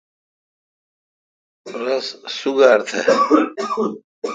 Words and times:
رس 1.83 2.07
سوگار 2.37 2.79
تھ۔ 2.87 2.97